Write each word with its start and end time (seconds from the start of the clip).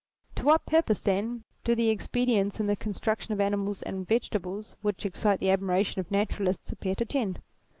To 0.33 0.45
what 0.45 0.65
purpose, 0.65 0.99
then, 0.99 1.43
do 1.63 1.75
the 1.75 1.89
expedients 1.89 2.59
in 2.59 2.65
the 2.65 2.75
construction 2.75 3.33
of 3.33 3.39
animals 3.39 3.83
and 3.83 4.07
vegetables, 4.07 4.75
which 4.81 5.05
excite 5.05 5.39
the 5.39 5.51
admiration 5.51 5.99
of 5.99 6.09
naturalists, 6.09 6.71
appear 6.71 6.95
to 6.95 7.05
tend 7.05 7.39